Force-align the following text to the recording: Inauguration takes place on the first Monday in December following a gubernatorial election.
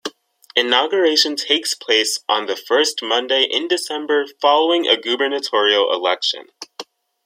Inauguration 0.55 1.35
takes 1.35 1.75
place 1.75 2.17
on 2.27 2.47
the 2.47 2.55
first 2.55 3.01
Monday 3.03 3.43
in 3.43 3.67
December 3.67 4.25
following 4.41 4.87
a 4.87 4.97
gubernatorial 4.97 5.93
election. 5.93 6.45